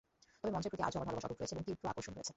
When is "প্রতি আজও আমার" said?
0.71-1.13